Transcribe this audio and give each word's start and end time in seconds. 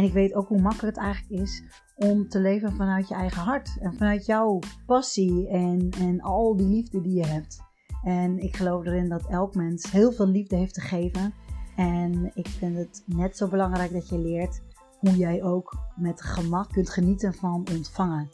En 0.00 0.06
ik 0.06 0.12
weet 0.12 0.34
ook 0.34 0.48
hoe 0.48 0.60
makkelijk 0.60 0.96
het 0.96 1.04
eigenlijk 1.04 1.42
is 1.42 1.62
om 1.96 2.28
te 2.28 2.40
leven 2.40 2.72
vanuit 2.72 3.08
je 3.08 3.14
eigen 3.14 3.42
hart. 3.42 3.76
En 3.80 3.94
vanuit 3.94 4.26
jouw 4.26 4.58
passie 4.86 5.48
en, 5.48 5.90
en 5.98 6.20
al 6.20 6.56
die 6.56 6.66
liefde 6.66 7.00
die 7.00 7.14
je 7.14 7.26
hebt. 7.26 7.60
En 8.04 8.38
ik 8.38 8.56
geloof 8.56 8.84
erin 8.84 9.08
dat 9.08 9.26
elk 9.26 9.54
mens 9.54 9.90
heel 9.90 10.12
veel 10.12 10.26
liefde 10.26 10.56
heeft 10.56 10.74
te 10.74 10.80
geven. 10.80 11.34
En 11.76 12.30
ik 12.34 12.48
vind 12.48 12.76
het 12.76 13.02
net 13.06 13.36
zo 13.36 13.48
belangrijk 13.48 13.92
dat 13.92 14.08
je 14.08 14.18
leert 14.18 14.62
hoe 14.98 15.16
jij 15.16 15.42
ook 15.42 15.76
met 15.96 16.22
gemak 16.22 16.68
kunt 16.72 16.90
genieten 16.90 17.34
van 17.34 17.66
ontvangen. 17.74 18.28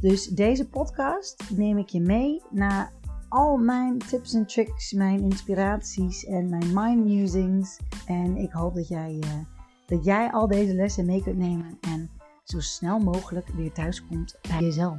Dus 0.00 0.26
deze 0.26 0.68
podcast 0.68 1.50
neem 1.56 1.78
ik 1.78 1.88
je 1.88 2.00
mee 2.00 2.42
naar 2.50 2.92
al 3.28 3.56
mijn 3.56 3.98
tips 3.98 4.34
en 4.34 4.46
tricks, 4.46 4.92
mijn 4.92 5.20
inspiraties 5.20 6.24
en 6.24 6.48
mijn 6.48 6.70
mind 6.74 7.04
musings. 7.04 7.78
En 8.06 8.36
ik 8.36 8.52
hoop 8.52 8.74
dat 8.74 8.88
jij, 8.88 9.18
uh, 9.24 9.61
dat 9.92 10.04
jij 10.04 10.30
al 10.30 10.46
deze 10.46 10.74
lessen 10.74 11.06
mee 11.06 11.22
kunt 11.22 11.36
nemen 11.36 11.78
en 11.80 12.10
zo 12.44 12.60
snel 12.60 12.98
mogelijk 12.98 13.48
weer 13.48 13.72
thuis 13.72 14.06
komt 14.06 14.38
bij 14.48 14.60
jezelf. 14.60 14.98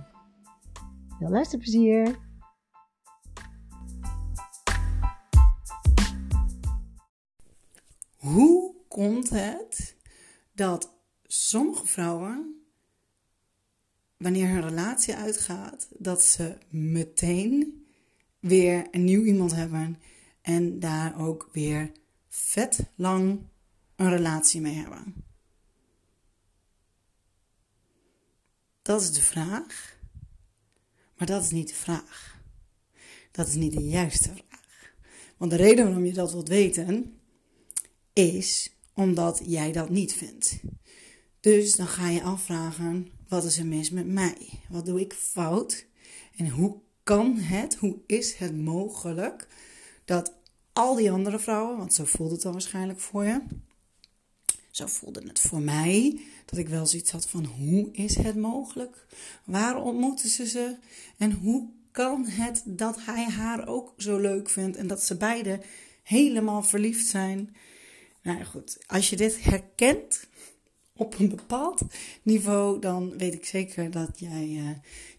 Veel 1.20 1.30
luisterplezier! 1.30 2.20
Hoe 8.18 8.76
komt 8.88 9.30
het 9.30 9.96
dat 10.52 10.94
sommige 11.24 11.86
vrouwen, 11.86 12.64
wanneer 14.18 14.48
hun 14.48 14.62
relatie 14.62 15.16
uitgaat, 15.16 15.88
dat 15.98 16.22
ze 16.22 16.58
meteen 16.70 17.86
weer 18.40 18.88
een 18.92 19.04
nieuw 19.04 19.24
iemand 19.24 19.56
hebben 19.56 20.00
en 20.42 20.80
daar 20.80 21.20
ook 21.20 21.50
weer 21.52 21.92
vet 22.30 22.90
lang 22.96 23.40
een 23.96 24.10
relatie 24.10 24.62
mee 24.62 24.74
hebben? 24.74 25.26
Dat 28.82 29.02
is 29.02 29.14
de 29.14 29.22
vraag. 29.22 29.98
Maar 31.18 31.28
dat 31.28 31.44
is 31.44 31.52
niet 31.52 31.68
de 31.68 31.76
vraag. 31.76 32.42
Dat 33.32 33.48
is 33.48 33.56
niet 33.56 33.74
de 33.74 33.84
juiste 33.84 34.30
vraag. 34.30 34.94
Want 35.38 35.52
de 35.52 35.58
reden 35.58 35.86
waarom 35.86 36.06
je 36.06 36.14
dat 36.14 36.32
wilt 36.32 36.48
weten 36.48 37.20
is 38.14 38.76
omdat 38.94 39.42
jij 39.46 39.72
dat 39.72 39.90
niet 39.90 40.14
vindt. 40.14 40.60
Dus 41.40 41.76
dan 41.76 41.88
ga 41.88 42.10
je 42.10 42.24
afvragen: 42.24 43.12
wat 43.28 43.44
is 43.44 43.58
er 43.58 43.66
mis 43.66 43.90
met 43.90 44.08
mij? 44.08 44.50
Wat 44.70 44.86
doe 44.86 45.00
ik 45.00 45.14
fout? 45.14 45.86
En 46.36 46.50
hoe 46.50 46.82
kan 47.04 47.38
het, 47.38 47.76
hoe 47.76 47.98
is 48.08 48.34
het 48.34 48.58
mogelijk 48.58 49.48
dat 50.06 50.34
al 50.74 50.96
die 50.96 51.12
andere 51.12 51.40
vrouwen, 51.40 51.78
want 51.78 51.94
zo 51.94 52.06
voelde 52.06 52.34
het 52.34 52.42
dan 52.42 52.52
waarschijnlijk 52.52 53.00
voor 53.00 53.24
je, 53.24 53.42
zo 54.74 54.86
voelde 54.86 55.22
het 55.28 55.40
voor 55.40 55.62
mij 55.62 56.20
dat 56.46 56.60
ik 56.60 56.70
wel 56.70 56.86
zoiets 56.86 57.12
had 57.12 57.28
van 57.28 57.46
hoe 57.46 57.92
is 57.92 58.16
het 58.16 58.36
mogelijk? 58.36 59.06
Waar 59.44 59.82
ontmoeten 59.82 60.30
ze 60.30 60.48
ze? 60.48 60.76
En 61.18 61.32
hoe 61.32 61.70
kan 61.92 62.26
het 62.28 62.64
dat 62.66 62.98
hij 63.06 63.24
haar 63.24 63.68
ook 63.68 63.94
zo 63.98 64.18
leuk 64.18 64.50
vindt 64.50 64.78
en 64.78 64.88
dat 64.88 65.04
ze 65.04 65.18
beiden 65.18 65.62
helemaal 66.04 66.64
verliefd 66.64 67.08
zijn? 67.08 67.56
Nou 68.22 68.44
goed, 68.44 68.78
als 68.88 69.10
je 69.10 69.16
dit 69.16 69.44
herkent 69.44 70.28
op 70.96 71.20
een 71.20 71.30
bepaald 71.30 71.82
niveau, 72.22 72.80
dan 72.80 73.18
weet 73.18 73.34
ik 73.34 73.46
zeker 73.46 73.92
dat 73.92 74.20
jij 74.20 74.48
uh, 74.48 74.70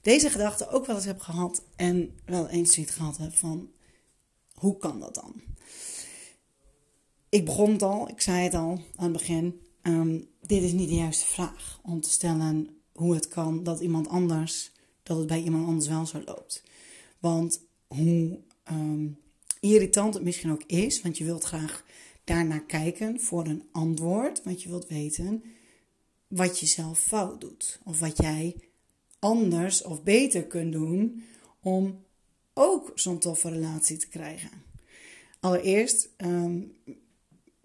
deze 0.03 0.31
gedachte 0.31 0.69
ook 0.69 0.86
wel 0.86 0.97
eens 0.97 1.04
hebt 1.04 1.22
gehad 1.22 1.62
en 1.76 2.19
wel 2.25 2.48
eens 2.48 2.75
zoiets 2.75 2.92
gehad 2.92 3.16
hebt 3.16 3.38
van 3.38 3.71
hoe 4.54 4.76
kan 4.76 5.00
dat 5.00 5.15
dan? 5.15 5.53
Ik 7.34 7.45
begon 7.45 7.72
het 7.72 7.83
al, 7.83 8.09
ik 8.09 8.21
zei 8.21 8.43
het 8.43 8.55
al 8.55 8.81
aan 8.97 9.05
het 9.05 9.12
begin. 9.12 9.61
Um, 9.83 10.28
dit 10.41 10.62
is 10.62 10.72
niet 10.72 10.89
de 10.89 10.95
juiste 10.95 11.27
vraag 11.27 11.81
om 11.83 12.00
te 12.00 12.11
stellen 12.11 12.69
hoe 12.93 13.15
het 13.15 13.28
kan 13.28 13.62
dat 13.62 13.81
iemand 13.81 14.09
anders, 14.09 14.72
dat 15.03 15.17
het 15.17 15.27
bij 15.27 15.43
iemand 15.43 15.67
anders 15.67 15.89
wel 15.89 16.06
zo 16.06 16.22
loopt. 16.25 16.62
Want 17.19 17.61
hoe 17.87 18.39
um, 18.71 19.19
irritant 19.61 20.15
het 20.15 20.22
misschien 20.22 20.50
ook 20.50 20.62
is, 20.67 21.03
want 21.03 21.19
je 21.19 21.25
wilt 21.25 21.45
graag 21.45 21.84
daarnaar 22.25 22.65
kijken 22.65 23.21
voor 23.21 23.47
een 23.47 23.69
antwoord, 23.72 24.43
want 24.43 24.62
je 24.62 24.69
wilt 24.69 24.89
weten 24.89 25.43
wat 26.27 26.61
je 26.61 26.66
zelf 26.66 26.99
fout 26.99 27.41
doet. 27.41 27.81
Of 27.84 28.01
wat 28.01 28.16
jij 28.16 28.56
anders 29.19 29.83
of 29.83 30.03
beter 30.03 30.47
kunt 30.47 30.72
doen 30.72 31.22
om 31.61 32.05
ook 32.53 32.93
zo'n 32.95 33.19
toffe 33.19 33.49
relatie 33.49 33.97
te 33.97 34.09
krijgen. 34.09 34.51
Allereerst, 35.41 36.09
um, 36.16 36.77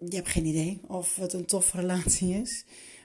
je 0.08 0.16
hebt 0.16 0.28
geen 0.28 0.46
idee 0.46 0.80
of 0.86 1.16
het 1.16 1.32
een 1.32 1.46
toffe 1.46 1.76
relatie 1.76 2.34
is. 2.34 2.64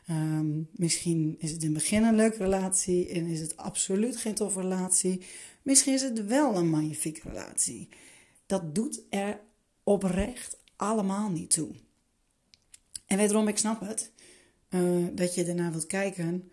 Um, 0.10 0.70
misschien 0.72 1.36
is 1.40 1.52
het 1.52 1.64
in 1.64 1.70
het 1.70 1.78
begin 1.78 2.04
een 2.04 2.16
leuke 2.16 2.38
relatie 2.38 3.10
en 3.10 3.26
is 3.26 3.40
het 3.40 3.58
absoluut 3.58 4.18
geen 4.18 4.34
toffe 4.34 4.62
relatie. 4.62 5.22
Misschien 5.62 5.94
is 5.94 6.02
het 6.02 6.26
wel 6.26 6.56
een 6.56 6.70
magnifieke 6.70 7.30
relatie. 7.30 7.90
Dat 8.46 8.76
doet 8.76 9.02
er 9.10 9.40
oprecht 9.84 10.58
allemaal 10.76 11.30
niet 11.30 11.50
toe. 11.50 11.70
En 13.06 13.18
wederom, 13.18 13.48
ik 13.48 13.58
snap 13.58 13.80
het, 13.80 14.12
uh, 14.70 15.08
dat 15.14 15.36
je 15.36 15.46
ernaar 15.46 15.72
wilt 15.72 15.88
kijken, 15.88 16.52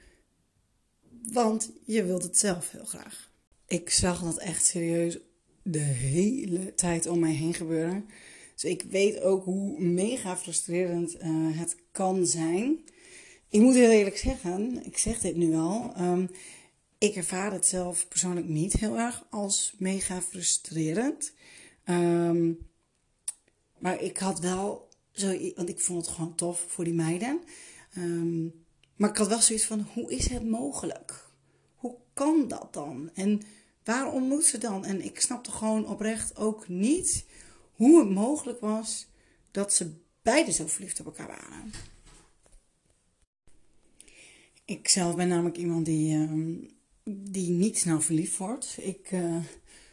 want 1.32 1.72
je 1.84 2.04
wilt 2.04 2.22
het 2.22 2.38
zelf 2.38 2.70
heel 2.70 2.84
graag. 2.84 3.30
Ik 3.66 3.90
zag 3.90 4.22
dat 4.22 4.38
echt 4.38 4.64
serieus 4.64 5.18
de 5.62 5.78
hele 5.78 6.74
tijd 6.74 7.06
om 7.06 7.18
mij 7.18 7.32
heen 7.32 7.54
gebeuren. 7.54 8.08
Dus 8.62 8.70
ik 8.70 8.82
weet 8.82 9.20
ook 9.20 9.44
hoe 9.44 9.80
mega 9.80 10.36
frustrerend 10.36 11.14
uh, 11.14 11.58
het 11.58 11.76
kan 11.92 12.26
zijn. 12.26 12.78
Ik 13.48 13.60
moet 13.60 13.74
heel 13.74 13.90
eerlijk 13.90 14.16
zeggen, 14.16 14.84
ik 14.84 14.98
zeg 14.98 15.20
dit 15.20 15.36
nu 15.36 15.54
al. 15.54 15.92
Um, 15.98 16.30
ik 16.98 17.16
ervaar 17.16 17.52
het 17.52 17.66
zelf 17.66 18.08
persoonlijk 18.08 18.48
niet 18.48 18.72
heel 18.72 18.98
erg 18.98 19.26
als 19.30 19.74
mega 19.78 20.22
frustrerend. 20.22 21.32
Um, 21.84 22.58
maar 23.78 24.02
ik 24.02 24.18
had 24.18 24.40
wel 24.40 24.88
zo, 25.12 25.52
want 25.54 25.68
ik 25.68 25.80
vond 25.80 26.06
het 26.06 26.14
gewoon 26.14 26.34
tof 26.34 26.64
voor 26.68 26.84
die 26.84 26.94
meiden. 26.94 27.40
Um, 27.98 28.64
maar 28.96 29.10
ik 29.10 29.16
had 29.16 29.28
wel 29.28 29.40
zoiets 29.40 29.66
van: 29.66 29.86
hoe 29.94 30.12
is 30.12 30.28
het 30.28 30.48
mogelijk? 30.48 31.28
Hoe 31.74 31.96
kan 32.14 32.48
dat 32.48 32.68
dan? 32.70 33.10
En 33.14 33.42
waarom 33.84 34.22
moet 34.22 34.44
ze 34.44 34.58
dan? 34.58 34.84
En 34.84 35.04
ik 35.04 35.20
snapte 35.20 35.50
gewoon 35.50 35.88
oprecht 35.88 36.36
ook 36.36 36.68
niet 36.68 37.24
hoe 37.82 37.98
het 37.98 38.10
mogelijk 38.10 38.60
was 38.60 39.06
dat 39.50 39.72
ze 39.72 39.94
beiden 40.22 40.54
zo 40.54 40.66
verliefd 40.66 41.00
op 41.00 41.06
elkaar 41.06 41.26
waren. 41.26 41.72
Ik 44.64 44.88
zelf 44.88 45.16
ben 45.16 45.28
namelijk 45.28 45.56
iemand 45.56 45.86
die, 45.86 46.16
uh, 46.16 46.58
die 47.04 47.50
niet 47.50 47.78
snel 47.78 48.00
verliefd 48.00 48.36
wordt. 48.36 48.76
Ik, 48.80 49.10
uh, 49.10 49.44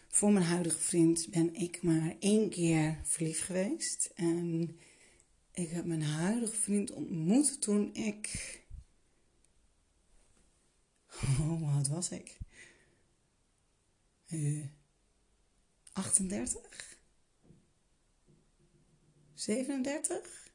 voor 0.07 0.31
mijn 0.31 0.45
huidige 0.45 0.79
vriend 0.79 1.29
ben 1.29 1.55
ik 1.55 1.81
maar 1.81 2.15
één 2.19 2.49
keer 2.49 2.99
verliefd 3.03 3.41
geweest. 3.41 4.11
En 4.15 4.77
ik 5.53 5.69
heb 5.69 5.85
mijn 5.85 6.03
huidige 6.03 6.55
vriend 6.55 6.91
ontmoet 6.91 7.61
toen 7.61 7.93
ik. 7.93 8.57
Oh, 11.39 11.75
oud 11.75 11.87
was 11.87 12.09
ik? 12.09 12.37
Uh, 14.27 14.65
38? 15.93 16.98
37? 19.39 20.49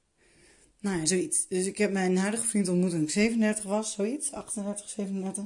Nou 0.81 0.99
ja, 0.99 1.07
zoiets. 1.07 1.49
Dus 1.49 1.67
ik 1.67 1.79
heb 1.79 1.93
mijn 1.93 2.17
huidige 2.17 2.47
vriend 2.47 2.69
ontmoet 2.69 2.91
toen 2.91 3.03
ik 3.03 3.11
37 3.11 3.65
was, 3.65 3.93
zoiets. 3.93 4.33
38, 4.33 4.89
37. 4.89 5.45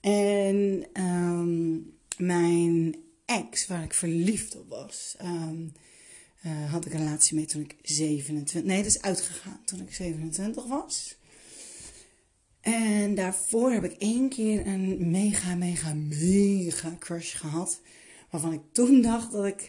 En 0.00 0.86
um, 1.02 1.96
mijn 2.16 2.96
ex, 3.24 3.66
waar 3.66 3.82
ik 3.82 3.94
verliefd 3.94 4.56
op 4.56 4.68
was, 4.68 5.16
um, 5.22 5.72
uh, 6.46 6.72
had 6.72 6.86
ik 6.86 6.92
een 6.92 6.98
relatie 6.98 7.36
mee 7.36 7.44
toen 7.44 7.62
ik 7.62 7.76
27... 7.82 8.64
Nee, 8.64 8.76
dat 8.76 8.86
is 8.86 9.02
uitgegaan 9.02 9.60
toen 9.64 9.80
ik 9.80 9.94
27 9.94 10.66
was. 10.66 11.16
En 12.60 13.14
daarvoor 13.14 13.72
heb 13.72 13.84
ik 13.84 13.92
één 13.92 14.28
keer 14.28 14.66
een 14.66 15.10
mega, 15.10 15.54
mega, 15.54 15.94
mega 15.94 16.96
crush 16.98 17.36
gehad. 17.36 17.80
Waarvan 18.30 18.52
ik 18.52 18.60
toen 18.72 19.02
dacht 19.02 19.32
dat 19.32 19.46
ik 19.46 19.68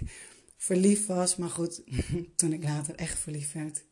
verliefd 0.63 1.05
was. 1.05 1.35
Maar 1.35 1.49
goed, 1.49 1.81
toen 2.35 2.53
ik 2.53 2.63
later 2.63 2.95
echt 2.95 3.19
verliefd 3.19 3.53
werd, 3.53 3.83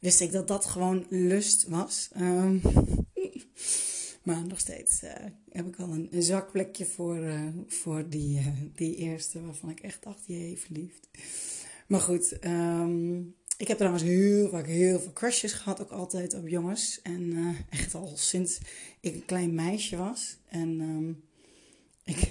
wist 0.00 0.20
ik 0.20 0.32
dat 0.32 0.48
dat 0.48 0.64
gewoon 0.64 1.06
lust 1.08 1.68
was. 1.68 2.10
Um, 2.16 2.60
Maar 4.24 4.46
nog 4.46 4.60
steeds 4.60 5.02
uh, 5.02 5.10
heb 5.50 5.66
ik 5.66 5.76
wel 5.76 5.90
een, 5.90 6.22
zakplekje 6.22 6.84
voor, 6.84 7.16
uh, 7.16 7.48
voor 7.66 8.08
die, 8.08 8.38
uh, 8.38 8.46
die 8.74 8.96
eerste, 8.96 9.44
waarvan 9.44 9.70
ik 9.70 9.80
echt 9.80 10.02
dacht, 10.02 10.26
jee, 10.26 10.58
verliefd. 10.58 11.08
Maar 11.86 12.00
goed, 12.00 12.36
um, 12.44 13.34
ik 13.56 13.68
heb 13.68 13.76
trouwens 13.76 14.04
heel 14.04 14.48
vaak 14.48 14.66
heel 14.66 15.00
veel 15.00 15.12
crushes 15.12 15.52
gehad, 15.52 15.80
ook 15.80 15.90
altijd 15.90 16.34
op 16.34 16.48
jongens. 16.48 17.00
En 17.02 17.56
echt 17.70 17.94
al 17.94 18.12
sinds 18.16 18.58
ik 19.00 19.14
een 19.14 19.24
klein 19.24 19.54
meisje 19.54 19.96
was. 19.96 20.36
En 20.48 20.80
um, 20.80 21.22
ik 22.04 22.28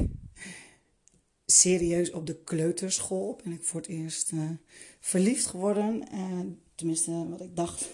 serieus 1.46 2.12
op 2.12 2.26
de 2.28 2.44
kleuterschool 2.44 3.40
ben 3.44 3.54
ik 3.54 3.64
voor 3.64 3.80
het 3.80 3.90
eerst 3.90 4.32
verliefd 5.00 5.46
geworden. 5.46 6.04
tenminste, 6.76 7.30
wat 7.30 7.42
ik 7.42 7.56
dacht. 7.56 7.90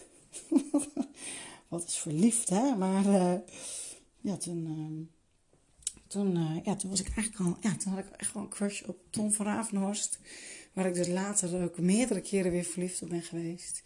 wat 1.67 1.87
is 1.87 1.97
verliefd, 1.97 2.49
hè? 2.49 2.75
Maar 2.75 3.41
ja, 4.21 4.37
toen, 4.37 4.65
uh, 4.65 5.07
toen, 6.07 6.37
uh, 6.37 6.63
ja, 6.63 6.75
toen 6.75 6.89
was 6.89 6.99
ik 6.99 7.09
eigenlijk 7.15 7.49
al, 7.49 7.57
ja, 7.61 7.77
toen 7.77 7.93
had 7.93 8.05
ik 8.05 8.11
echt 8.17 8.33
wel 8.33 8.43
een 8.43 8.49
crush 8.49 8.81
op 8.81 8.97
Tom 9.09 9.31
van 9.31 9.45
Ravenhorst. 9.45 10.19
Waar 10.73 10.85
ik 10.85 10.93
dus 10.93 11.07
later 11.07 11.63
ook 11.63 11.79
meerdere 11.79 12.21
keren 12.21 12.51
weer 12.51 12.63
verliefd 12.63 13.01
op 13.01 13.09
ben 13.09 13.21
geweest. 13.21 13.83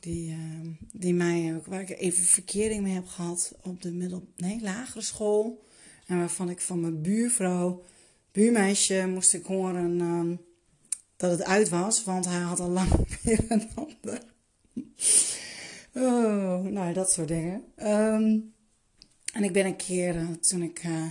Die, 0.00 0.30
uh, 0.30 0.66
die 0.92 1.14
mij 1.14 1.56
ook, 1.56 1.66
waar 1.66 1.80
ik 1.80 1.90
even 1.90 2.24
verkering 2.24 2.82
mee 2.82 2.94
heb 2.94 3.06
gehad 3.06 3.54
op 3.62 3.82
de 3.82 3.92
middel, 3.92 4.28
nee, 4.36 4.60
lagere 4.60 5.00
school. 5.00 5.66
En 6.06 6.18
waarvan 6.18 6.50
ik 6.50 6.60
van 6.60 6.80
mijn 6.80 7.02
buurvrouw, 7.02 7.84
buurmeisje, 8.32 9.06
moest 9.06 9.34
ik 9.34 9.46
horen 9.46 10.00
ehm, 10.00 10.36
dat 11.16 11.30
het 11.30 11.44
uit 11.44 11.68
was. 11.68 12.04
Want 12.04 12.24
hij 12.24 12.40
had 12.40 12.60
al 12.60 12.68
lang 12.68 12.90
weer 13.22 13.44
een 13.48 13.68
ander. 13.74 14.22
Oh, 15.94 16.64
nou, 16.64 16.92
dat 16.92 17.12
soort 17.12 17.28
dingen. 17.28 17.64
Um, 17.76 18.54
en 19.32 19.44
ik 19.44 19.52
ben 19.52 19.66
een 19.66 19.76
keer, 19.76 20.14
uh, 20.14 20.30
toen 20.30 20.62
ik 20.62 20.84
uh, 20.84 21.06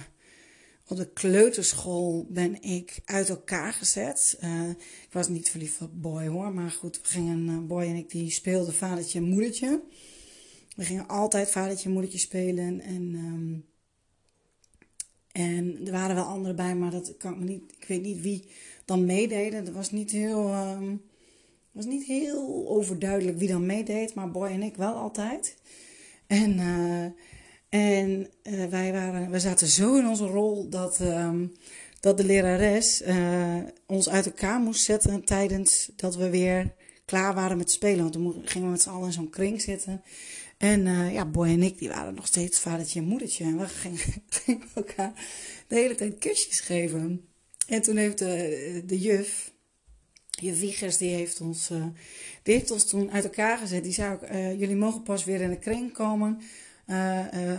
op 0.88 0.98
de 0.98 1.10
kleuterschool 1.10 2.28
ben 2.30 2.62
ik 2.62 3.00
uit 3.06 3.30
elkaar 3.30 3.74
gezet. 3.74 4.38
Uh, 4.44 4.70
ik 4.70 5.12
was 5.12 5.28
niet 5.28 5.50
verliefd 5.50 5.82
op 5.82 6.02
Boy 6.02 6.28
hoor, 6.28 6.54
maar 6.54 6.72
goed, 6.72 7.02
we 7.02 7.08
gingen, 7.08 7.68
Boy 7.68 7.84
en 7.84 7.96
ik 7.96 8.10
die 8.10 8.32
speelden 8.32 8.74
vadertje 8.74 9.20
en 9.20 9.30
moedertje. 9.30 9.82
We 10.76 10.84
gingen 10.86 11.08
altijd 11.08 11.52
vadertje 11.52 11.86
en 11.86 11.92
moedertje 11.92 12.20
spelen 12.20 12.82
en... 12.82 13.14
Um, 13.16 13.66
en 15.38 15.80
er 15.86 15.92
waren 15.92 16.16
wel 16.16 16.24
anderen 16.24 16.56
bij, 16.56 16.76
maar 16.76 16.92
dat 16.92 17.18
kan 17.18 17.34
ik 17.34 17.40
me 17.40 17.46
niet. 17.46 17.74
Ik 17.80 17.88
weet 17.88 18.02
niet 18.02 18.22
wie 18.22 18.48
dan 18.86 19.06
meededen. 19.06 19.66
Dat 19.66 19.74
was 19.74 19.92
niet 19.92 20.12
heel. 20.12 20.54
Um, 20.54 21.02
was 21.72 21.86
niet 21.86 22.06
heel 22.06 22.68
overduidelijk 22.68 23.38
wie 23.38 23.48
dan 23.48 23.66
meedeed, 23.66 24.14
maar 24.14 24.32
Boy 24.32 24.48
en 24.48 24.64
ik 24.64 24.76
wel 24.76 24.94
altijd. 24.94 25.58
En 26.28 26.58
uh, 26.60 27.06
en 27.70 28.28
uh, 28.44 28.66
wij, 28.66 28.92
waren, 28.92 29.32
we 29.32 29.40
zaten 29.40 29.68
zo 29.68 29.98
in 29.98 30.08
onze 30.08 30.26
rol 30.26 30.70
dat, 30.70 31.00
um, 31.00 31.52
dat 32.00 32.18
de 32.18 32.24
lerares 32.24 33.02
uh, 33.02 33.58
ons 33.86 34.10
uit 34.10 34.26
elkaar 34.26 34.60
moest 34.60 34.84
zetten 34.84 35.26
tijdens 35.26 35.92
dat 35.96 36.16
we 36.16 36.30
weer 36.30 36.74
klaar 37.06 37.34
waren 37.34 37.58
met 37.58 37.72
spelen. 37.72 38.00
Want 38.00 38.14
toen 38.14 38.42
gingen 38.44 38.68
we 38.68 38.72
met 38.72 38.82
z'n 38.82 38.90
allen 38.90 39.06
in 39.06 39.14
zo'n 39.14 39.30
kring 39.30 39.62
zitten. 39.62 40.02
En 40.58 40.86
uh, 40.86 41.14
ja, 41.14 41.26
Boy 41.26 41.48
en 41.48 41.64
ik 41.64 41.78
die 41.78 41.90
waren 41.90 42.14
nog 42.14 42.28
steeds 42.28 42.60
vadertje 42.60 43.00
en 43.00 43.06
moedertje. 43.06 43.44
En 43.44 43.58
we 43.58 43.68
gingen, 43.68 44.00
elkaar 44.76 45.14
de 45.68 45.76
hele 45.76 45.96
tijd 45.96 46.18
kusjes 46.18 46.60
geven. 46.60 47.28
En 47.68 47.82
toen 47.82 47.98
heeft 47.98 48.18
de, 48.18 48.84
de 48.86 49.00
juf, 49.00 49.52
Wiegers, 50.42 50.98
die 50.98 51.10
heeft, 51.10 51.42
ons, 51.42 51.68
die 52.44 52.54
heeft 52.54 52.72
ons 52.72 52.86
toen 52.86 53.12
uit 53.12 53.24
elkaar 53.24 53.58
gezet. 53.58 53.84
Die 53.84 53.94
zei 53.94 54.14
ook, 54.14 54.28
jullie 54.60 54.76
mogen 54.76 55.04
pas 55.04 55.24
weer 55.24 55.42
in 55.42 55.50
de 55.50 55.60
kring 55.60 55.94
komen 55.94 56.42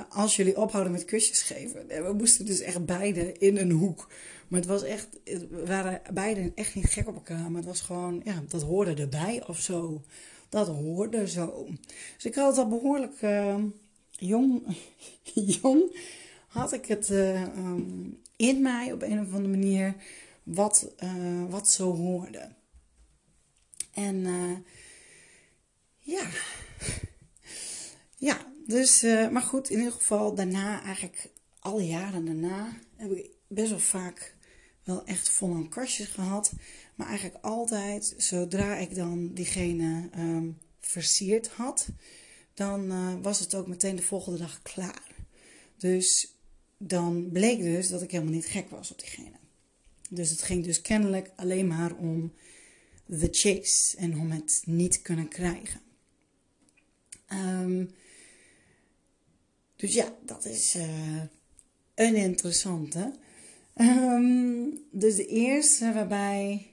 als 0.09 0.37
jullie 0.37 0.57
ophouden 0.57 0.93
met 0.93 1.05
kusjes 1.05 1.43
geven. 1.43 1.91
En 1.91 2.05
we 2.05 2.13
moesten 2.13 2.47
dus 2.47 2.61
echt 2.61 2.87
beide 2.87 3.33
in 3.33 3.57
een 3.57 3.71
hoek. 3.71 4.09
Maar 4.49 4.61
het 4.61 4.69
was 4.69 4.83
echt, 4.83 5.09
we 5.25 5.63
waren 5.67 6.01
beide 6.13 6.53
echt 6.55 6.75
niet 6.75 6.87
gek 6.87 7.09
op 7.09 7.15
elkaar. 7.15 7.51
Maar 7.51 7.61
het 7.61 7.71
was 7.71 7.81
gewoon, 7.81 8.21
ja, 8.25 8.43
dat 8.49 8.63
hoorde 8.63 8.95
erbij 8.95 9.47
of 9.47 9.61
zo. 9.61 10.03
Dat 10.49 10.69
hoorde 10.69 11.29
zo. 11.29 11.67
Dus 12.15 12.25
ik 12.25 12.35
had 12.35 12.57
het 12.57 12.65
al 12.65 12.69
behoorlijk 12.69 13.23
uh, 13.23 13.65
jong, 14.11 14.77
jong, 15.63 15.97
had 16.47 16.73
ik 16.73 16.87
het 16.87 17.11
um, 17.11 18.23
in 18.37 18.63
mij 18.63 18.93
op 18.93 19.03
een 19.03 19.21
of 19.21 19.33
andere 19.33 19.49
manier 19.49 19.95
wat, 20.43 20.93
wat 21.49 21.69
zo 21.69 21.97
hoorde. 21.97 22.49
En 23.93 24.27
ja, 25.99 26.27
ja, 28.29 28.53
dus, 28.67 29.03
maar 29.03 29.43
goed, 29.43 29.71
in 29.71 29.79
ieder 29.79 29.93
geval 29.93 30.35
daarna, 30.35 30.83
eigenlijk 30.83 31.31
alle 31.59 31.87
jaren 31.87 32.25
daarna, 32.25 32.73
heb 32.97 33.11
ik 33.11 33.31
best 33.47 33.71
wel 33.71 33.79
vaak 33.79 34.37
wel 34.85 35.05
echt 35.05 35.29
vol 35.29 35.55
aan 35.55 35.69
kastjes 35.69 36.09
gehad. 36.09 36.53
Maar 36.99 37.07
eigenlijk 37.07 37.45
altijd, 37.45 38.15
zodra 38.17 38.77
ik 38.77 38.95
dan 38.95 39.33
diegene 39.35 40.09
um, 40.17 40.59
versierd 40.81 41.49
had, 41.49 41.89
dan 42.55 42.93
uh, 42.93 43.15
was 43.23 43.41
het 43.41 43.55
ook 43.55 43.67
meteen 43.67 43.97
de 43.97 44.03
volgende 44.03 44.39
dag 44.39 44.63
klaar. 44.63 45.15
Dus 45.77 46.35
dan 46.77 47.29
bleek 47.33 47.61
dus 47.61 47.89
dat 47.89 48.03
ik 48.03 48.11
helemaal 48.11 48.33
niet 48.33 48.47
gek 48.47 48.71
was 48.71 48.91
op 48.91 48.99
diegene. 48.99 49.37
Dus 50.11 50.31
het 50.31 50.43
ging 50.43 50.65
dus 50.65 50.81
kennelijk 50.81 51.31
alleen 51.37 51.67
maar 51.67 51.95
om 51.95 52.33
the 53.19 53.29
chase 53.31 53.97
en 53.97 54.19
om 54.19 54.31
het 54.31 54.63
niet 54.65 55.03
kunnen 55.03 55.29
krijgen. 55.29 55.81
Um, 57.33 57.91
dus 59.77 59.95
ja, 59.95 60.17
dat 60.25 60.45
is 60.45 60.75
uh, 60.77 61.23
een 61.95 62.17
interessante. 62.17 63.15
Um, 63.75 64.87
dus 64.91 65.17
de 65.17 65.27
eerste 65.27 65.93
waarbij 65.93 66.73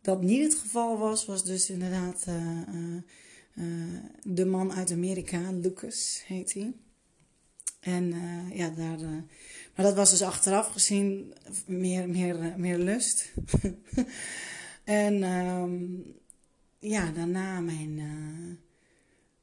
dat 0.00 0.22
niet 0.22 0.42
het 0.42 0.54
geval 0.54 0.98
was, 0.98 1.26
was 1.26 1.44
dus 1.44 1.70
inderdaad 1.70 2.24
uh, 2.28 2.62
uh, 3.54 3.98
de 4.22 4.46
man 4.46 4.72
uit 4.72 4.92
Amerika, 4.92 5.52
Lucas 5.52 6.22
heet 6.26 6.52
hij. 6.52 6.72
En 7.80 8.14
ja, 8.52 8.68
daar. 8.68 8.98
maar 9.74 9.84
dat 9.84 9.94
was 9.94 10.10
dus 10.10 10.22
achteraf 10.22 10.66
gezien 10.66 11.34
meer, 11.66 12.08
meer, 12.08 12.54
meer 12.56 12.78
lust. 12.78 13.32
en 14.84 15.22
um, 15.22 16.04
ja, 16.78 17.10
daarna 17.10 17.60
mijn, 17.60 17.94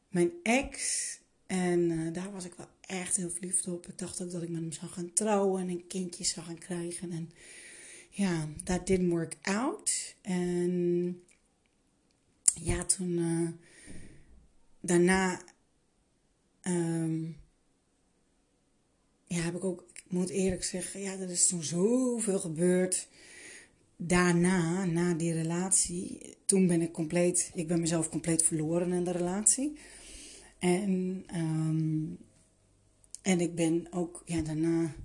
mijn 0.10 0.32
ex. 0.44 1.06
En 1.48 2.14
daar 2.14 2.32
was 2.32 2.46
ik 2.46 2.54
wel 2.58 2.68
echt 2.88 3.16
heel 3.16 3.30
verliefd 3.30 3.68
op. 3.68 3.88
Ik 3.88 3.98
dacht 3.98 4.22
ook 4.22 4.32
dat 4.32 4.42
ik 4.42 4.50
met 4.50 4.62
hem 4.62 4.72
zou 4.72 4.92
gaan 4.92 5.14
trouwen 5.14 5.62
en 5.62 5.70
een 5.70 5.88
kindje 5.88 6.24
zou 6.24 6.46
gaan 6.46 6.58
krijgen. 6.58 7.12
En 7.12 7.30
ja, 8.18 8.48
dat 8.64 8.88
didn't 8.88 9.10
work 9.10 9.38
out. 9.42 10.16
En 10.22 11.22
ja, 12.54 12.86
toen 12.86 13.10
uh, 13.10 13.50
daarna 14.80 15.42
um, 16.64 17.38
ja, 19.28 19.42
heb 19.42 19.56
ik 19.56 19.64
ook, 19.64 19.86
ik 19.94 20.04
moet 20.08 20.30
eerlijk 20.30 20.64
zeggen, 20.64 21.02
ja, 21.02 21.12
er 21.12 21.30
is 21.30 21.48
toen 21.48 21.64
zoveel 21.64 22.40
gebeurd. 22.40 23.08
Daarna, 23.96 24.86
na 24.86 25.14
die 25.14 25.34
relatie, 25.34 26.36
toen 26.46 26.68
ben 26.68 26.82
ik 26.82 26.92
compleet, 26.92 27.52
ik 27.54 27.68
ben 27.68 27.80
mezelf 27.80 28.10
compleet 28.10 28.44
verloren 28.44 28.92
in 28.92 29.04
de 29.04 29.12
relatie. 29.12 29.78
En, 30.60 31.26
um, 31.36 32.18
en 33.22 33.40
ik 33.40 33.56
ben 33.56 33.88
ook, 33.92 34.22
ja, 34.26 34.42
daarna 34.42 34.96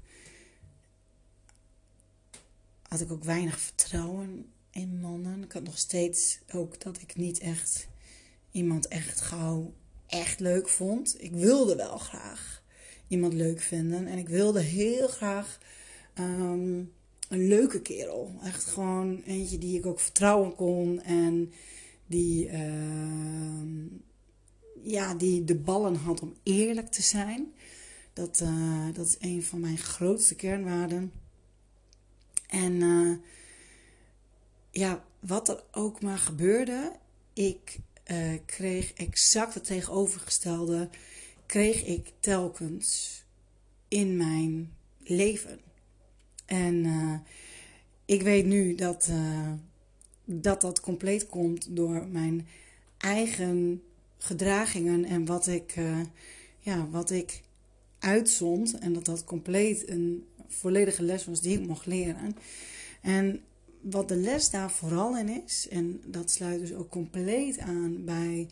had 2.93 3.01
ik 3.01 3.13
ook 3.13 3.25
weinig 3.25 3.61
vertrouwen 3.61 4.47
in 4.71 5.01
mannen. 5.01 5.43
Ik 5.43 5.53
had 5.53 5.63
nog 5.63 5.79
steeds 5.79 6.39
ook 6.55 6.81
dat 6.81 7.01
ik 7.01 7.17
niet 7.17 7.39
echt 7.39 7.89
iemand 8.51 8.89
echt 8.89 9.21
gauw 9.21 9.73
echt 10.07 10.41
leuk 10.41 10.69
vond. 10.69 11.15
Ik 11.19 11.33
wilde 11.33 11.77
wel 11.77 11.99
graag 11.99 12.63
iemand 13.09 13.33
leuk 13.33 13.61
vinden. 13.61 14.07
En 14.07 14.19
ik 14.19 14.29
wilde 14.29 14.61
heel 14.61 15.09
graag 15.09 15.59
um, 16.19 16.93
een 17.29 17.49
leuke 17.49 17.83
kerel. 17.83 18.35
Echt 18.43 18.65
gewoon 18.65 19.23
eentje 19.27 19.59
die 19.59 19.79
ik 19.79 19.87
ook 19.87 20.01
vertrouwen 20.01 20.55
kon. 20.55 21.03
En 21.03 21.53
die, 22.07 22.51
uh, 22.51 23.63
ja, 24.83 25.15
die 25.15 25.45
de 25.45 25.57
ballen 25.57 25.95
had 25.95 26.21
om 26.21 26.35
eerlijk 26.43 26.91
te 26.91 27.03
zijn. 27.03 27.53
Dat, 28.13 28.41
uh, 28.43 28.87
dat 28.93 29.07
is 29.07 29.17
een 29.21 29.43
van 29.43 29.61
mijn 29.61 29.79
grootste 29.79 30.35
kernwaarden. 30.35 31.22
En 32.52 32.73
uh, 32.73 33.16
ja, 34.71 35.04
wat 35.21 35.49
er 35.49 35.64
ook 35.71 36.02
maar 36.02 36.18
gebeurde, 36.18 36.92
ik 37.32 37.78
uh, 38.11 38.32
kreeg 38.47 38.92
exact 38.92 39.54
het 39.54 39.64
tegenovergestelde, 39.64 40.88
kreeg 41.47 41.85
ik 41.85 42.12
telkens 42.21 43.11
in 43.88 44.16
mijn 44.16 44.73
leven. 44.99 45.61
En 46.47 46.87
ik 48.04 48.23
weet 48.23 48.47
nu 48.47 48.75
dat, 48.75 49.11
dat 50.25 50.61
dat 50.61 50.80
compleet 50.80 51.26
komt 51.26 51.76
door 51.76 52.06
mijn 52.06 52.49
eigen 52.99 53.82
gedragingen 54.18 55.04
en 55.04 55.25
wat 55.25 55.47
ik, 55.47 55.75
ja, 56.59 56.88
wat 56.88 57.11
ik 57.11 57.42
uitzond 57.99 58.78
en 58.78 58.92
dat 58.92 59.04
dat 59.04 59.25
compleet 59.25 59.88
een 59.88 60.26
volledige 60.54 61.02
les 61.02 61.25
was 61.25 61.40
die 61.40 61.61
ik 61.61 61.66
mocht 61.66 61.87
leren. 61.87 62.37
En 63.00 63.40
wat 63.80 64.09
de 64.09 64.16
les 64.16 64.50
daar 64.50 64.71
vooral 64.71 65.16
in 65.18 65.44
is, 65.44 65.68
en 65.68 66.00
dat 66.06 66.30
sluit 66.30 66.61
dus 66.61 66.75
ook 66.75 66.90
compleet 66.90 67.59
aan 67.59 68.04
bij 68.04 68.49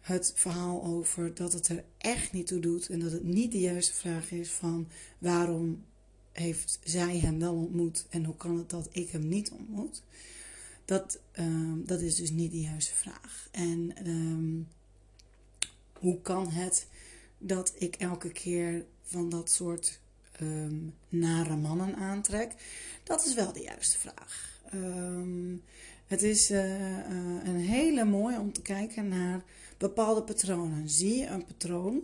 het 0.00 0.32
verhaal 0.34 0.84
over 0.84 1.34
dat 1.34 1.52
het 1.52 1.68
er 1.68 1.84
echt 1.98 2.32
niet 2.32 2.46
toe 2.46 2.60
doet 2.60 2.88
en 2.88 3.00
dat 3.00 3.12
het 3.12 3.24
niet 3.24 3.52
de 3.52 3.60
juiste 3.60 3.92
vraag 3.92 4.30
is 4.30 4.50
van 4.50 4.88
waarom 5.18 5.84
heeft 6.32 6.78
zij 6.84 7.18
hem 7.18 7.38
wel 7.38 7.54
ontmoet 7.54 8.06
en 8.10 8.24
hoe 8.24 8.36
kan 8.36 8.58
het 8.58 8.70
dat 8.70 8.88
ik 8.92 9.10
hem 9.10 9.28
niet 9.28 9.50
ontmoet? 9.50 10.02
Dat, 10.84 11.18
ehm, 11.32 11.84
dat 11.84 12.00
is 12.00 12.14
dus 12.14 12.30
niet 12.30 12.50
de 12.50 12.60
juiste 12.60 12.94
vraag. 12.94 13.48
En 13.50 13.96
ehm, 13.96 14.62
hoe 15.92 16.20
kan 16.20 16.50
het 16.50 16.86
dat 17.38 17.72
ik 17.78 17.94
elke 17.94 18.32
keer 18.32 18.84
van 19.02 19.28
dat 19.28 19.50
soort 19.50 20.00
ehm, 20.40 20.76
nare 21.08 21.56
mannen 21.56 21.96
aantrek? 21.96 22.52
Dat 23.04 23.26
is 23.26 23.34
wel 23.34 23.52
de 23.52 23.60
juiste 23.60 23.98
vraag. 23.98 24.48
het 26.06 26.22
is 26.22 26.50
uh, 26.50 26.58
een 27.44 27.60
hele 27.60 28.04
mooie 28.04 28.38
om 28.38 28.52
te 28.52 28.62
kijken 28.62 29.08
naar 29.08 29.42
bepaalde 29.78 30.22
patronen. 30.22 30.88
Zie 30.88 31.16
je 31.16 31.26
een 31.26 31.44
patroon 31.44 32.02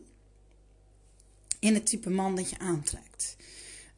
in 1.58 1.74
het 1.74 1.86
type 1.86 2.10
man 2.10 2.36
dat 2.36 2.50
je 2.50 2.58
aantrekt? 2.58 3.36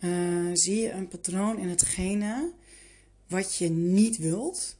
Uh, 0.00 0.50
zie 0.52 0.80
je 0.80 0.90
een 0.90 1.08
patroon 1.08 1.58
in 1.58 1.68
hetgene 1.68 2.52
wat 3.26 3.56
je 3.56 3.68
niet 3.68 4.16
wilt? 4.16 4.76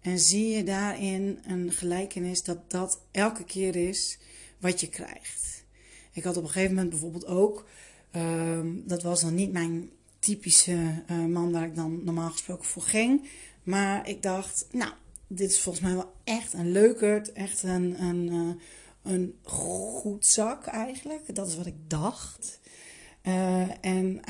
En 0.00 0.18
zie 0.18 0.48
je 0.48 0.64
daarin 0.64 1.38
een 1.46 1.72
gelijkenis 1.72 2.42
dat 2.42 2.70
dat 2.70 3.00
elke 3.10 3.44
keer 3.44 3.76
is 3.76 4.18
wat 4.58 4.80
je 4.80 4.88
krijgt? 4.88 5.64
Ik 6.12 6.24
had 6.24 6.36
op 6.36 6.42
een 6.42 6.48
gegeven 6.48 6.74
moment 6.74 6.90
bijvoorbeeld 6.90 7.26
ook, 7.26 7.66
uh, 8.16 8.60
dat 8.84 9.02
was 9.02 9.20
dan 9.20 9.34
niet 9.34 9.52
mijn 9.52 9.90
typische 10.18 11.02
uh, 11.10 11.24
man 11.24 11.52
waar 11.52 11.64
ik 11.64 11.74
dan 11.74 12.04
normaal 12.04 12.30
gesproken 12.30 12.64
voor 12.64 12.82
ging. 12.82 13.28
Maar 13.62 14.08
ik 14.08 14.22
dacht, 14.22 14.66
nou, 14.72 14.92
dit 15.26 15.50
is 15.50 15.60
volgens 15.60 15.84
mij 15.84 15.94
wel 15.94 16.12
echt 16.24 16.52
een 16.52 16.72
leukert, 16.72 17.32
echt 17.32 17.62
een, 17.62 18.02
een, 18.02 18.32
uh, 18.32 18.54
een 19.02 19.34
goed 19.42 20.26
zak 20.26 20.66
eigenlijk. 20.66 21.34
Dat 21.34 21.48
is 21.48 21.56
wat 21.56 21.66
ik 21.66 21.90
dacht. 21.90 22.60
Uh, 23.22 23.84
en 23.84 24.20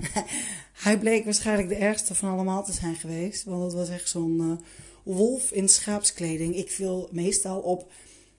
hij 0.84 0.98
bleek 0.98 1.24
waarschijnlijk 1.24 1.68
de 1.68 1.74
ergste 1.74 2.14
van 2.14 2.30
allemaal 2.30 2.64
te 2.64 2.72
zijn 2.72 2.94
geweest. 2.94 3.44
Want 3.44 3.62
het 3.62 3.72
was 3.72 3.88
echt 3.88 4.08
zo'n 4.08 4.60
wolf 5.02 5.50
in 5.50 5.68
schaapskleding. 5.68 6.56
Ik 6.56 6.70
viel 6.70 7.08
meestal 7.12 7.60
op 7.60 7.92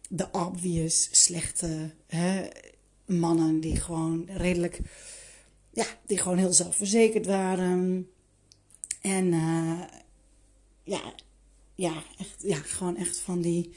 de 0.09 0.31
obvious 0.31 1.07
slechte 1.11 1.91
hè, 2.07 2.47
mannen 3.05 3.59
die 3.59 3.75
gewoon 3.75 4.25
redelijk, 4.27 4.79
ja, 5.71 5.85
die 6.05 6.17
gewoon 6.17 6.37
heel 6.37 6.53
zelfverzekerd 6.53 7.25
waren. 7.25 8.09
En 9.01 9.25
uh, 9.25 9.81
ja, 10.83 11.13
ja, 11.75 12.03
echt, 12.17 12.35
ja, 12.41 12.57
gewoon 12.57 12.97
echt 12.97 13.19
van 13.19 13.41
die 13.41 13.71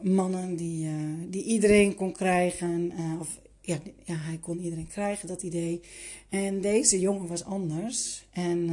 mannen 0.00 0.56
die, 0.56 0.88
die 1.28 1.44
iedereen 1.44 1.94
kon 1.94 2.12
krijgen. 2.12 2.92
of 3.20 3.40
ja, 3.60 3.78
ja, 4.04 4.14
hij 4.14 4.38
kon 4.38 4.58
iedereen 4.58 4.88
krijgen, 4.88 5.28
dat 5.28 5.42
idee. 5.42 5.80
En 6.28 6.60
deze 6.60 7.00
jongen 7.00 7.28
was 7.28 7.44
anders. 7.44 8.26
En, 8.30 8.70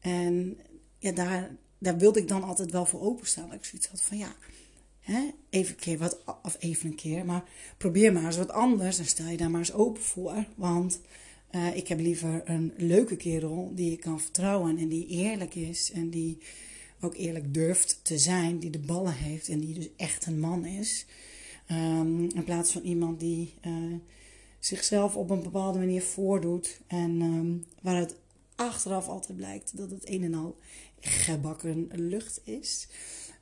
en 0.00 0.56
ja, 0.98 1.12
daar, 1.12 1.56
daar 1.78 1.98
wilde 1.98 2.20
ik 2.20 2.28
dan 2.28 2.42
altijd 2.42 2.70
wel 2.70 2.86
voor 2.86 3.00
openstaan. 3.00 3.52
Ik 3.52 3.64
zoiets 3.64 3.88
had 3.88 4.02
van 4.02 4.18
ja, 4.18 4.34
even 5.50 5.74
een 5.74 5.80
keer 5.80 5.98
wat, 5.98 6.18
of 6.42 6.56
even 6.58 6.90
een 6.90 6.96
keer, 6.96 7.24
maar 7.24 7.44
probeer 7.76 8.12
maar 8.12 8.24
eens 8.24 8.36
wat 8.36 8.50
anders. 8.50 8.98
En 8.98 9.06
stel 9.06 9.26
je 9.26 9.36
daar 9.36 9.50
maar 9.50 9.60
eens 9.60 9.72
open 9.72 10.02
voor. 10.02 10.46
Want 10.54 11.00
uh, 11.50 11.76
ik 11.76 11.88
heb 11.88 12.00
liever 12.00 12.42
een 12.44 12.72
leuke 12.76 13.16
kerel 13.16 13.72
die 13.74 13.92
ik 13.92 14.00
kan 14.00 14.20
vertrouwen 14.20 14.78
en 14.78 14.88
die 14.88 15.06
eerlijk 15.06 15.54
is 15.54 15.92
en 15.92 16.10
die 16.10 16.38
ook 17.00 17.14
eerlijk 17.14 17.54
durft 17.54 18.00
te 18.02 18.18
zijn, 18.18 18.58
die 18.58 18.70
de 18.70 18.78
ballen 18.78 19.14
heeft 19.14 19.48
en 19.48 19.60
die 19.60 19.74
dus 19.74 19.88
echt 19.96 20.26
een 20.26 20.40
man 20.40 20.64
is. 20.64 21.06
Um, 21.70 22.30
in 22.34 22.44
plaats 22.44 22.72
van 22.72 22.82
iemand 22.82 23.20
die 23.20 23.54
uh, 23.66 23.94
zichzelf 24.58 25.16
op 25.16 25.30
een 25.30 25.42
bepaalde 25.42 25.78
manier 25.78 26.02
voordoet. 26.02 26.80
En 26.86 27.20
um, 27.20 27.64
waaruit 27.82 28.16
achteraf 28.54 29.08
altijd 29.08 29.36
blijkt 29.36 29.76
dat 29.76 29.90
het 29.90 30.08
een 30.08 30.24
en 30.24 30.34
al 30.34 30.56
gebakken 31.00 31.88
lucht 31.94 32.40
is. 32.44 32.88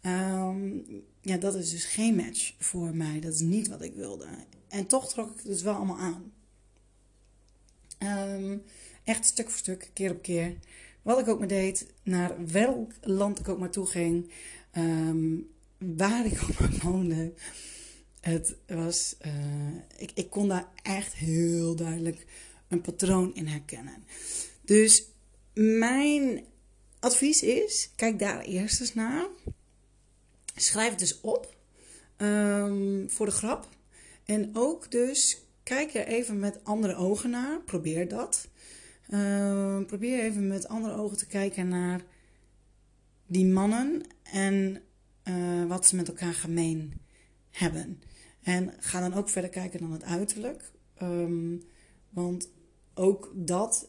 Um, 0.03 0.85
ja, 1.29 1.37
dat 1.37 1.55
is 1.55 1.71
dus 1.71 1.85
geen 1.85 2.15
match 2.15 2.55
voor 2.59 2.95
mij. 2.95 3.21
Dat 3.21 3.35
is 3.35 3.41
niet 3.41 3.69
wat 3.69 3.83
ik 3.83 3.95
wilde. 3.95 4.27
En 4.69 4.87
toch 4.87 5.09
trok 5.09 5.31
ik 5.31 5.37
het 5.37 5.47
dus 5.47 5.63
wel 5.63 5.75
allemaal 5.75 5.99
aan. 5.99 6.33
echt 9.05 9.25
stuk 9.25 9.51
voor 9.51 9.59
stuk, 9.59 9.91
keer 9.93 10.11
op 10.11 10.23
keer. 10.23 10.57
Wat 11.03 11.19
ik 11.19 11.29
ook 11.29 11.39
maar 11.39 11.49
deed, 11.49 11.87
naar 12.03 12.47
welk 12.47 12.93
land 13.01 13.39
ik 13.39 13.49
ook 13.49 13.59
maar 13.59 13.71
toe 13.71 13.87
ging. 13.87 14.31
waar 15.79 16.27
ik 16.27 16.43
ook 16.43 16.59
maar 16.59 16.79
woonde. 16.83 17.33
Het 18.21 18.57
was, 18.67 19.17
uh, 19.27 19.75
ik, 19.97 20.11
ik 20.15 20.31
kon 20.31 20.49
daar 20.49 20.69
echt 20.83 21.15
heel 21.15 21.77
duidelijk 21.77 22.27
een 22.69 22.81
patroon 22.81 23.35
in 23.35 23.47
herkennen. 23.47 24.05
Dus 24.65 25.05
mijn 25.55 26.45
advies 27.01 27.43
is, 27.43 27.91
kijk 27.97 28.19
daar 28.19 28.41
eerst 28.41 28.81
eens 28.81 28.95
naar. 28.95 29.27
Schrijf 30.61 30.91
het 30.91 30.99
dus 30.99 31.21
op 31.21 31.57
um, 32.17 33.11
voor 33.11 33.27
de 33.27 33.33
grap. 33.33 33.69
En 34.25 34.51
ook 34.53 34.91
dus 34.91 35.43
kijk 35.63 35.95
er 35.95 36.07
even 36.07 36.39
met 36.39 36.65
andere 36.65 36.95
ogen 36.95 37.31
naar. 37.31 37.61
Probeer 37.61 38.09
dat. 38.09 38.49
Uh, 39.09 39.81
probeer 39.87 40.21
even 40.21 40.47
met 40.47 40.69
andere 40.69 40.95
ogen 40.95 41.17
te 41.17 41.27
kijken 41.27 41.69
naar 41.69 42.01
die 43.27 43.47
mannen 43.47 44.03
en 44.23 44.83
uh, 45.25 45.65
wat 45.65 45.87
ze 45.87 45.97
met 45.97 46.09
elkaar 46.09 46.35
gemeen 46.35 47.01
hebben. 47.51 48.03
En 48.43 48.75
ga 48.79 49.01
dan 49.01 49.15
ook 49.15 49.29
verder 49.29 49.51
kijken 49.51 49.81
dan 49.81 49.93
het 49.93 50.05
uiterlijk. 50.05 50.71
Um, 51.03 51.63
want 52.11 52.49
ook 52.95 53.33
dat, 53.35 53.89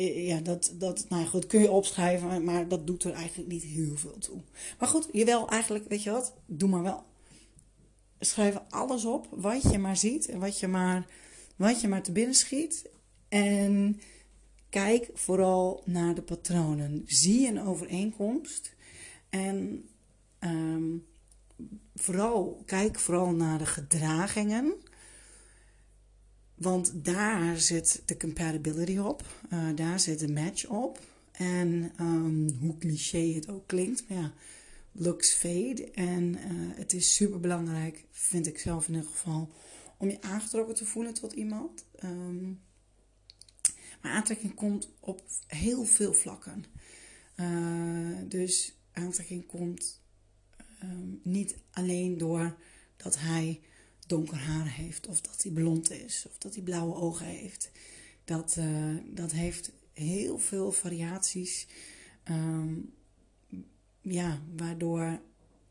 ja, 0.00 0.40
dat, 0.40 0.72
dat, 0.74 1.06
nou 1.08 1.26
goed, 1.26 1.46
kun 1.46 1.60
je 1.60 1.70
opschrijven, 1.70 2.44
maar 2.44 2.68
dat 2.68 2.86
doet 2.86 3.04
er 3.04 3.12
eigenlijk 3.12 3.50
niet 3.50 3.62
heel 3.62 3.96
veel 3.96 4.18
toe. 4.18 4.40
Maar 4.78 4.88
goed, 4.88 5.08
je 5.12 5.24
wel 5.24 5.48
eigenlijk, 5.48 5.88
weet 5.88 6.02
je 6.02 6.10
wat, 6.10 6.32
doe 6.46 6.68
maar 6.68 6.82
wel. 6.82 7.04
Schrijf 8.20 8.58
alles 8.68 9.04
op, 9.04 9.26
wat 9.30 9.62
je 9.62 9.78
maar 9.78 9.96
ziet 9.96 10.28
en 10.28 10.38
wat 10.38 10.58
je 10.58 10.68
maar, 10.68 11.06
wat 11.56 11.80
je 11.80 11.88
maar 11.88 12.02
te 12.02 12.12
binnen 12.12 12.34
schiet. 12.34 12.90
En 13.28 14.00
kijk 14.68 15.10
vooral 15.14 15.82
naar 15.84 16.14
de 16.14 16.22
patronen. 16.22 17.02
Zie 17.06 17.48
een 17.48 17.62
overeenkomst. 17.62 18.74
En 19.28 19.88
um, 20.40 21.06
vooral, 21.94 22.62
kijk 22.66 22.98
vooral 22.98 23.30
naar 23.30 23.58
de 23.58 23.66
gedragingen. 23.66 24.74
Want 26.58 27.04
daar 27.04 27.58
zit 27.58 28.02
de 28.04 28.16
compatibility 28.16 28.98
op. 28.98 29.22
Uh, 29.52 29.68
daar 29.74 30.00
zit 30.00 30.18
de 30.18 30.32
match 30.32 30.66
op. 30.66 31.00
En 31.32 31.92
um, 32.00 32.50
hoe 32.60 32.78
cliché 32.78 33.32
het 33.34 33.48
ook 33.48 33.66
klinkt. 33.66 34.08
Maar 34.08 34.18
ja, 34.18 34.32
looks 34.92 35.34
fade. 35.34 35.90
En 35.90 36.22
uh, 36.22 36.40
het 36.76 36.92
is 36.92 37.14
super 37.14 37.40
belangrijk, 37.40 38.04
vind 38.10 38.46
ik 38.46 38.58
zelf 38.58 38.88
in 38.88 38.94
ieder 38.94 39.10
geval, 39.10 39.50
om 39.96 40.10
je 40.10 40.22
aangetrokken 40.22 40.74
te 40.74 40.84
voelen 40.84 41.14
tot 41.14 41.32
iemand. 41.32 41.84
Um, 42.04 42.60
maar 44.02 44.12
aantrekking 44.12 44.54
komt 44.54 44.88
op 45.00 45.22
heel 45.46 45.84
veel 45.84 46.14
vlakken. 46.14 46.64
Uh, 47.36 48.18
dus 48.28 48.78
aantrekking 48.92 49.46
komt 49.46 50.02
um, 50.82 51.20
niet 51.22 51.56
alleen 51.70 52.18
door 52.18 52.56
dat 52.96 53.18
hij 53.18 53.60
donker 54.08 54.38
haar 54.38 54.68
heeft, 54.68 55.06
of 55.06 55.20
dat 55.20 55.42
hij 55.42 55.52
blond 55.52 55.90
is, 55.90 56.26
of 56.28 56.38
dat 56.38 56.54
hij 56.54 56.62
blauwe 56.62 56.94
ogen 56.94 57.26
heeft. 57.26 57.70
Dat, 58.24 58.56
uh, 58.58 58.96
dat 59.04 59.32
heeft 59.32 59.72
heel 59.92 60.38
veel 60.38 60.72
variaties, 60.72 61.66
um, 62.30 62.92
ja, 64.00 64.42
waardoor 64.56 65.20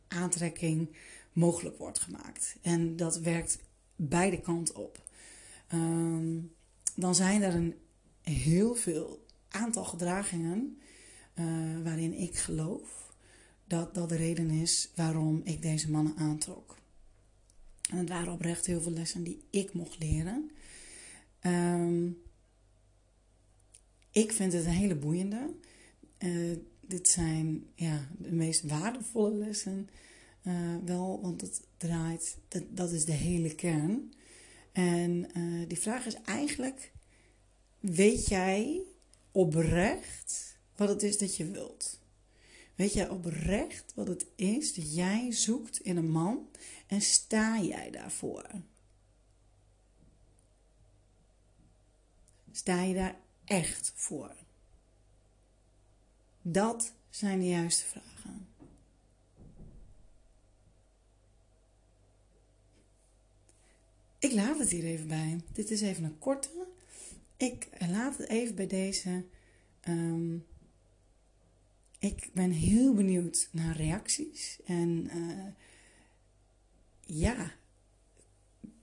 aantrekking 0.08 0.96
mogelijk 1.34 1.78
wordt 1.78 2.00
gemaakt. 2.00 2.56
En 2.62 2.96
dat 2.96 3.20
werkt 3.20 3.60
beide 3.96 4.42
kanten 4.42 4.76
op. 4.76 5.04
Um, 5.74 6.52
dan 6.96 7.16
zijn 7.16 7.42
er 7.42 7.56
een 7.56 7.76
heel 8.22 8.76
veel 8.76 9.26
aantal 9.50 9.84
gedragingen 9.84 10.80
uh, 11.40 11.46
waarin 11.84 12.14
ik 12.14 12.36
geloof 12.36 13.14
dat 13.68 13.94
dat 13.94 14.10
de 14.10 14.16
reden 14.16 14.50
is 14.50 14.92
waarom 14.96 15.42
ik 15.44 15.62
deze 15.62 15.92
mannen 15.92 16.16
aantrok. 16.18 16.77
En 17.90 17.98
het 17.98 18.10
waren 18.10 18.34
oprecht 18.34 18.66
heel 18.66 18.82
veel 18.82 18.92
lessen 18.92 19.24
die 19.24 19.44
ik 19.50 19.74
mocht 19.74 20.00
leren. 20.00 20.52
Um, 21.42 22.22
ik 24.12 24.32
vind 24.32 24.54
het 24.54 24.66
een 24.66 24.72
hele 24.72 24.96
boeiende. 24.96 25.50
Uh, 26.20 26.58
dit 26.82 27.08
zijn 27.08 27.66
ja, 27.76 28.08
de 28.18 28.32
meest 28.32 28.62
waardevolle 28.62 29.34
lessen. 29.34 29.90
Uh, 30.44 30.76
wel, 30.86 31.20
want 31.22 31.42
het 31.42 31.62
draait, 31.78 32.38
dat, 32.70 32.92
is 32.92 33.06
de 33.06 33.12
hele 33.12 33.56
kern. 33.56 34.14
En 34.72 35.28
uh, 35.38 35.68
die 35.68 35.80
vraag 35.80 36.06
is 36.06 36.16
eigenlijk: 36.26 36.92
weet 37.80 38.28
jij 38.28 38.82
oprecht 39.32 40.58
wat 40.76 40.90
het 40.90 41.04
is 41.04 41.18
dat 41.18 41.36
je 41.36 41.52
wilt? 41.52 42.00
Weet 42.76 42.94
jij 42.94 43.10
oprecht 43.10 43.94
wat 43.96 44.08
het 44.08 44.26
is 44.36 44.74
dat 44.74 44.96
jij 44.96 45.32
zoekt 45.32 45.80
in 45.80 45.98
een 45.98 46.10
man 46.10 46.48
en 46.88 47.02
sta 47.02 47.60
jij 47.60 47.92
daarvoor? 47.92 48.46
Sta 52.52 52.82
je 52.82 52.94
daar 52.94 53.16
echt 53.46 53.92
voor? 53.96 54.36
Dat 56.42 56.94
zijn 57.10 57.40
de 57.40 57.48
juiste 57.48 57.86
vragen. 57.86 58.48
Ik 64.20 64.32
laat 64.32 64.60
het 64.60 64.70
hier 64.70 64.84
even 64.84 65.08
bij. 65.08 65.42
Dit 65.54 65.72
is 65.72 65.82
even 65.82 66.04
een 66.04 66.20
korte. 66.20 66.68
Ik 67.38 67.68
laat 67.88 68.18
het 68.18 68.28
even 68.28 68.56
bij 68.56 68.68
deze. 68.68 69.26
Um, 69.88 70.46
ik 72.00 72.30
ben 72.34 72.52
heel 72.52 72.94
benieuwd 72.94 73.50
naar 73.52 73.76
reacties. 73.76 74.60
En 74.66 75.10
uh, 75.16 75.46
ja, 77.08 77.52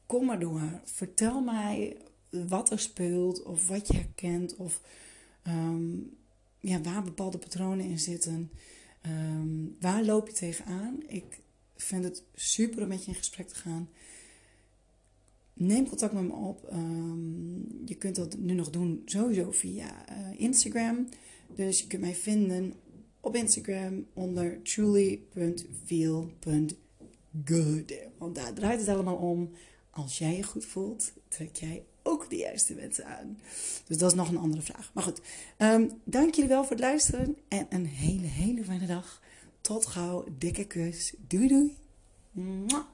kom 0.07 0.26
maar 0.26 0.40
door. 0.40 0.81
Vertel 0.85 1.40
mij 1.40 1.97
wat 2.31 2.71
er 2.71 2.78
speelt, 2.78 3.43
of 3.43 3.69
wat 3.69 3.87
je 3.87 3.95
herkent, 3.95 4.57
of 4.57 4.81
um, 5.47 6.16
ja, 6.61 6.81
waar 6.81 7.02
bepaalde 7.02 7.38
patronen 7.38 7.87
in 7.87 7.99
zitten. 7.99 8.50
Um, 9.07 9.76
waar 9.81 10.04
loop 10.04 10.26
je 10.26 10.35
tegenaan? 10.35 11.02
Ik 11.07 11.40
vind 11.76 12.04
het 12.04 12.23
super 12.35 12.83
om 12.83 12.88
met 12.88 13.04
je 13.04 13.11
in 13.11 13.16
gesprek 13.16 13.49
te 13.49 13.54
gaan. 13.54 13.88
Neem 15.52 15.88
contact 15.88 16.12
met 16.12 16.23
me 16.23 16.33
op. 16.33 16.69
Um, 16.73 17.83
je 17.85 17.95
kunt 17.95 18.16
dat 18.16 18.38
nu 18.38 18.54
nog 18.54 18.71
doen 18.71 19.02
sowieso 19.04 19.50
via 19.50 20.04
uh, 20.11 20.40
Instagram. 20.40 21.09
Dus 21.54 21.81
je 21.81 21.87
kunt 21.87 22.02
mij 22.02 22.14
vinden 22.14 22.75
op 23.21 23.37
Instagram 23.37 24.07
onder 24.12 24.61
truly.feel.good. 27.45 27.95
Want 28.19 28.35
daar 28.35 28.53
draait 28.53 28.81
het 28.81 28.88
allemaal 28.88 29.17
om. 29.17 29.50
Als 29.91 30.19
jij 30.19 30.37
je 30.37 30.43
goed 30.43 30.64
voelt, 30.64 31.12
trek 31.29 31.57
jij 31.57 31.85
ook 32.03 32.31
de 32.31 32.37
juiste 32.37 32.75
mensen 32.75 33.07
aan. 33.07 33.38
Dus 33.87 33.99
dat 33.99 34.11
is 34.11 34.17
nog 34.17 34.29
een 34.29 34.38
andere 34.38 34.62
vraag. 34.62 34.91
Maar 34.95 35.05
goed, 35.05 35.21
um, 35.59 36.00
dank 36.05 36.35
jullie 36.35 36.50
wel 36.50 36.62
voor 36.62 36.71
het 36.71 36.81
luisteren. 36.81 37.37
En 37.49 37.67
een 37.69 37.87
hele, 37.87 38.26
hele 38.26 38.64
fijne 38.64 38.87
dag. 38.87 39.21
Tot 39.61 39.87
gauw. 39.87 40.25
Dikke 40.38 40.64
kus. 40.64 41.14
Doei 41.26 41.49
doei. 41.49 41.76
Mwah. 42.31 42.85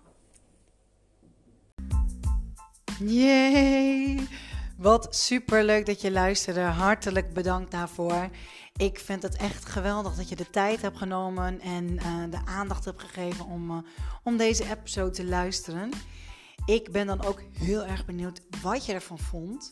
Yay! 3.06 4.28
Wat 4.80 5.16
super 5.16 5.64
leuk 5.64 5.87
dat 5.87 6.00
je 6.00 6.10
luisterde. 6.10 6.60
Hartelijk 6.60 7.32
bedankt 7.32 7.70
daarvoor. 7.70 8.28
Ik 8.76 8.99
vind 8.99 9.22
het 9.22 9.37
echt 9.37 9.64
geweldig 9.64 10.14
dat 10.14 10.28
je 10.28 10.37
de 10.37 10.50
tijd 10.50 10.82
hebt 10.82 10.99
genomen 10.99 11.60
en 11.60 11.90
uh, 11.90 12.02
de 12.30 12.40
aandacht 12.44 12.84
hebt 12.84 13.00
gegeven 13.00 13.44
om, 13.44 13.70
uh, 13.70 13.76
om 14.22 14.37
deze 14.37 14.70
episode 14.70 15.10
te 15.10 15.25
luisteren. 15.25 15.90
Ik 16.66 16.92
ben 16.92 17.06
dan 17.06 17.25
ook 17.25 17.42
heel 17.58 17.84
erg 17.84 18.04
benieuwd 18.04 18.40
wat 18.62 18.87
je 18.87 18.92
ervan 18.92 19.18
vond. 19.18 19.70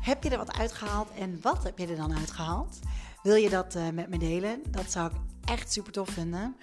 Heb 0.00 0.22
je 0.22 0.30
er 0.30 0.38
wat 0.38 0.56
uitgehaald 0.56 1.08
en 1.18 1.38
wat 1.42 1.62
heb 1.62 1.78
je 1.78 1.86
er 1.86 1.96
dan 1.96 2.16
uitgehaald? 2.16 2.78
Wil 3.22 3.34
je 3.34 3.48
dat 3.48 3.76
uh, 3.76 3.88
met 3.88 4.08
me 4.08 4.18
delen? 4.18 4.62
Dat 4.70 4.90
zou 4.90 5.10
ik 5.10 5.16
echt 5.44 5.72
super 5.72 5.92
tof 5.92 6.08
vinden. 6.08 6.56